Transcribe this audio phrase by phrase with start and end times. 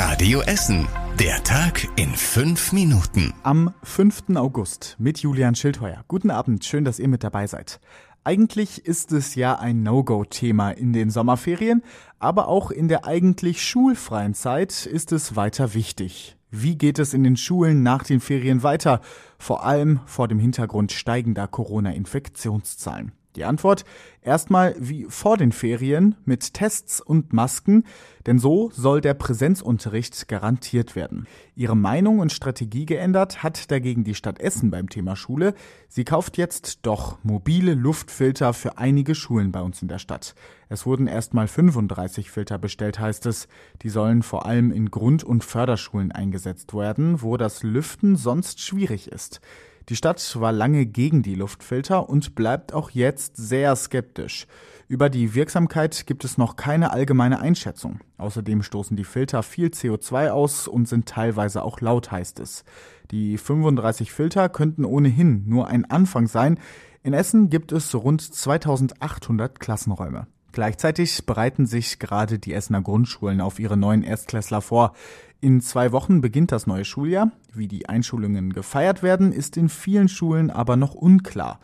[0.00, 0.86] Radio Essen.
[1.18, 3.34] Der Tag in fünf Minuten.
[3.42, 4.36] Am 5.
[4.36, 6.04] August mit Julian Schildheuer.
[6.06, 7.80] Guten Abend, schön, dass ihr mit dabei seid.
[8.22, 11.82] Eigentlich ist es ja ein No-Go-Thema in den Sommerferien,
[12.20, 16.36] aber auch in der eigentlich schulfreien Zeit ist es weiter wichtig.
[16.52, 19.00] Wie geht es in den Schulen nach den Ferien weiter?
[19.36, 23.17] Vor allem vor dem Hintergrund steigender Corona-Infektionszahlen.
[23.38, 23.84] Die Antwort
[24.20, 27.84] erstmal wie vor den Ferien mit Tests und Masken,
[28.26, 31.28] denn so soll der Präsenzunterricht garantiert werden.
[31.54, 35.54] Ihre Meinung und Strategie geändert hat dagegen die Stadt Essen beim Thema Schule.
[35.86, 40.34] Sie kauft jetzt doch mobile Luftfilter für einige Schulen bei uns in der Stadt.
[40.68, 43.46] Es wurden erstmal 35 Filter bestellt, heißt es.
[43.82, 49.12] Die sollen vor allem in Grund- und Förderschulen eingesetzt werden, wo das Lüften sonst schwierig
[49.12, 49.40] ist.
[49.88, 54.46] Die Stadt war lange gegen die Luftfilter und bleibt auch jetzt sehr skeptisch.
[54.86, 58.00] Über die Wirksamkeit gibt es noch keine allgemeine Einschätzung.
[58.18, 62.64] Außerdem stoßen die Filter viel CO2 aus und sind teilweise auch laut, heißt es.
[63.10, 66.58] Die 35 Filter könnten ohnehin nur ein Anfang sein.
[67.02, 70.26] In Essen gibt es rund 2800 Klassenräume.
[70.58, 74.92] Gleichzeitig bereiten sich gerade die Essener Grundschulen auf ihre neuen Erstklässler vor.
[75.40, 77.30] In zwei Wochen beginnt das neue Schuljahr.
[77.54, 81.60] Wie die Einschulungen gefeiert werden, ist in vielen Schulen aber noch unklar.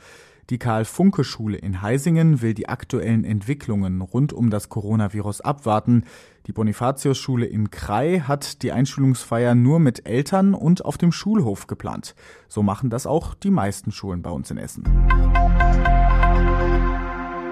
[0.49, 6.05] Die Karl-Funke-Schule in Heisingen will die aktuellen Entwicklungen rund um das Coronavirus abwarten.
[6.47, 12.15] Die Bonifatius-Schule in Krai hat die Einschulungsfeier nur mit Eltern und auf dem Schulhof geplant.
[12.47, 14.85] So machen das auch die meisten Schulen bei uns in Essen.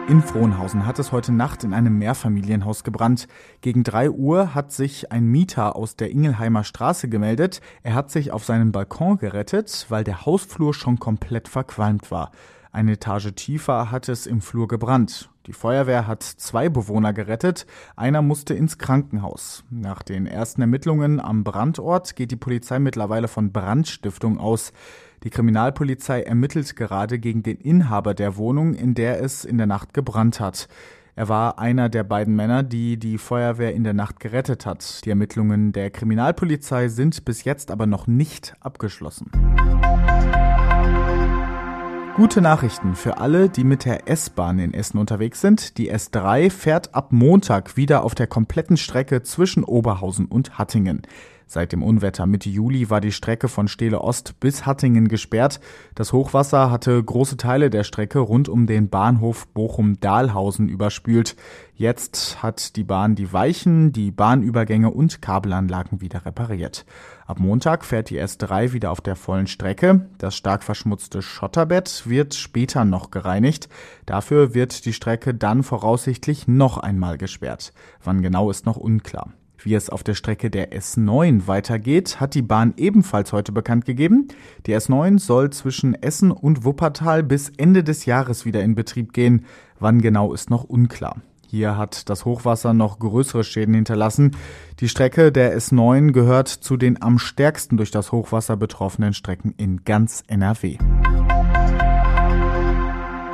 [0.09, 3.29] In Frohnhausen hat es heute Nacht in einem Mehrfamilienhaus gebrannt.
[3.61, 7.61] Gegen drei Uhr hat sich ein Mieter aus der Ingelheimer Straße gemeldet.
[7.83, 12.33] Er hat sich auf seinen Balkon gerettet, weil der Hausflur schon komplett verqualmt war.
[12.73, 15.31] Eine Etage tiefer hat es im Flur gebrannt.
[15.47, 19.65] Die Feuerwehr hat zwei Bewohner gerettet, einer musste ins Krankenhaus.
[19.71, 24.73] Nach den ersten Ermittlungen am Brandort geht die Polizei mittlerweile von Brandstiftung aus.
[25.25, 29.95] Die Kriminalpolizei ermittelt gerade gegen den Inhaber der Wohnung, in der es in der Nacht
[29.95, 30.69] gebrannt hat.
[31.15, 35.05] Er war einer der beiden Männer, die die Feuerwehr in der Nacht gerettet hat.
[35.05, 39.31] Die Ermittlungen der Kriminalpolizei sind bis jetzt aber noch nicht abgeschlossen.
[42.15, 45.79] Gute Nachrichten für alle, die mit der S-Bahn in Essen unterwegs sind.
[45.79, 51.01] Die S3 fährt ab Montag wieder auf der kompletten Strecke zwischen Oberhausen und Hattingen.
[51.53, 55.61] Seit dem Unwetter Mitte Juli war die Strecke von Stele Ost bis Hattingen gesperrt.
[55.95, 61.37] Das Hochwasser hatte große Teile der Strecke rund um den Bahnhof Bochum-Dahlhausen überspült.
[61.75, 66.87] Jetzt hat die Bahn die Weichen, die Bahnübergänge und Kabelanlagen wieder repariert.
[67.27, 70.09] Ab Montag fährt die S3 wieder auf der vollen Strecke.
[70.17, 73.69] Das stark verschmutzte Schotterbett wird später noch gereinigt.
[74.07, 77.75] Dafür wird die Strecke dann voraussichtlich noch einmal gesperrt.
[78.03, 79.35] Wann genau ist noch unklar.
[79.65, 84.29] Wie es auf der Strecke der S9 weitergeht, hat die Bahn ebenfalls heute bekannt gegeben.
[84.67, 89.45] Die S9 soll zwischen Essen und Wuppertal bis Ende des Jahres wieder in Betrieb gehen.
[89.79, 91.23] Wann genau ist noch unklar.
[91.47, 94.37] Hier hat das Hochwasser noch größere Schäden hinterlassen.
[94.81, 99.85] Die Strecke der S9 gehört zu den am stärksten durch das Hochwasser betroffenen Strecken in
[99.85, 100.79] ganz NRW.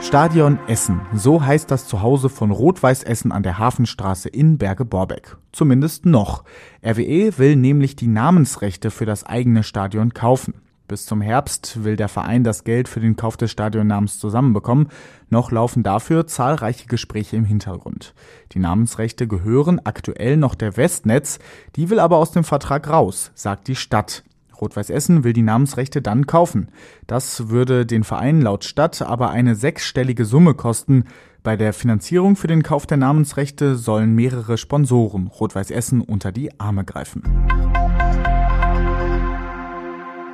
[0.09, 5.37] Stadion Essen, so heißt das Zuhause von Rot-Weiß Essen an der Hafenstraße in Berge-Borbeck.
[5.53, 6.45] Zumindest noch.
[6.83, 10.55] RWE will nämlich die Namensrechte für das eigene Stadion kaufen.
[10.89, 14.89] Bis zum Herbst will der Verein das Geld für den Kauf des Stadionnamens zusammenbekommen.
[15.29, 18.15] Noch laufen dafür zahlreiche Gespräche im Hintergrund.
[18.53, 21.39] Die Namensrechte gehören aktuell noch der Westnetz,
[21.77, 24.25] die will aber aus dem Vertrag raus, sagt die Stadt.
[24.61, 26.69] Rot-Weiß Essen will die Namensrechte dann kaufen.
[27.07, 31.05] Das würde den Verein laut Stadt aber eine sechsstellige Summe kosten.
[31.43, 36.59] Bei der Finanzierung für den Kauf der Namensrechte sollen mehrere Sponsoren Rot-Weiß Essen unter die
[36.61, 37.23] Arme greifen.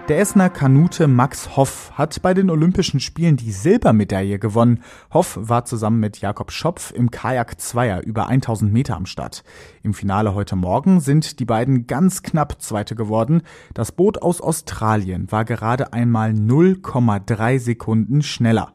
[0.09, 4.83] Der Essener Kanute Max Hoff hat bei den Olympischen Spielen die Silbermedaille gewonnen.
[5.15, 9.45] Hoff war zusammen mit Jakob Schopf im Kajak Zweier über 1000 Meter am Start.
[9.83, 13.45] Im Finale heute Morgen sind die beiden ganz knapp Zweite geworden.
[13.73, 18.75] Das Boot aus Australien war gerade einmal 0,3 Sekunden schneller.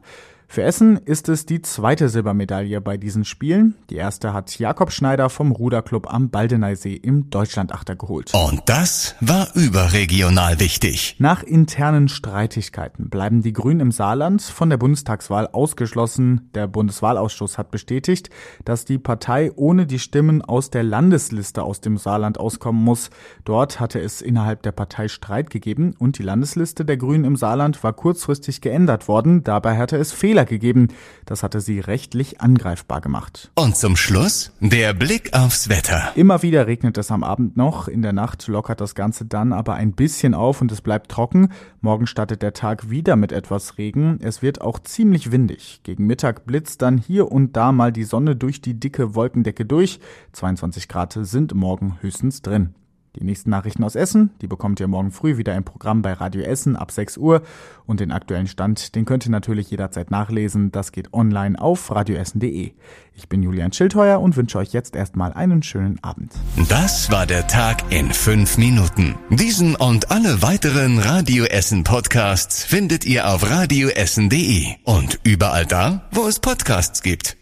[0.52, 3.76] Für Essen ist es die zweite Silbermedaille bei diesen Spielen.
[3.88, 8.34] Die erste hat Jakob Schneider vom Ruderclub am Baldeneysee im Deutschlandachter geholt.
[8.34, 11.14] Und das war überregional wichtig.
[11.20, 16.50] Nach internen Streitigkeiten bleiben die Grünen im Saarland von der Bundestagswahl ausgeschlossen.
[16.56, 18.28] Der Bundeswahlausschuss hat bestätigt,
[18.64, 23.10] dass die Partei ohne die Stimmen aus der Landesliste aus dem Saarland auskommen muss.
[23.44, 27.84] Dort hatte es innerhalb der Partei Streit gegeben und die Landesliste der Grünen im Saarland
[27.84, 29.44] war kurzfristig geändert worden.
[29.44, 30.88] Dabei hatte es Fehler Fehler gegeben.
[31.26, 33.50] Das hatte sie rechtlich angreifbar gemacht.
[33.54, 36.12] Und zum Schluss der Blick aufs Wetter.
[36.14, 37.88] Immer wieder regnet es am Abend noch.
[37.88, 41.50] In der Nacht lockert das Ganze dann aber ein bisschen auf und es bleibt trocken.
[41.80, 44.18] Morgen startet der Tag wieder mit etwas Regen.
[44.22, 45.80] Es wird auch ziemlich windig.
[45.82, 50.00] Gegen Mittag blitzt dann hier und da mal die Sonne durch die dicke Wolkendecke durch.
[50.32, 52.74] 22 Grad sind morgen höchstens drin.
[53.16, 56.42] Die nächsten Nachrichten aus Essen, die bekommt ihr morgen früh wieder im Programm bei Radio
[56.42, 57.42] Essen ab 6 Uhr.
[57.84, 60.70] Und den aktuellen Stand, den könnt ihr natürlich jederzeit nachlesen.
[60.70, 62.72] Das geht online auf radioessen.de.
[63.16, 66.32] Ich bin Julian Schildheuer und wünsche euch jetzt erstmal einen schönen Abend.
[66.68, 69.16] Das war der Tag in fünf Minuten.
[69.30, 76.28] Diesen und alle weiteren Radio Essen Podcasts findet ihr auf radioessen.de und überall da, wo
[76.28, 77.39] es Podcasts gibt.